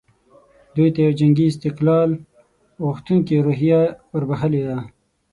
[0.75, 2.09] دوی ته یوه جنګي استقلال
[2.85, 3.81] غوښتونکې روحیه
[4.13, 4.77] وربخښلې ده.